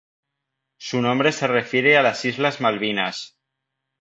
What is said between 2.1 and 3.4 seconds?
Islas Malvinas.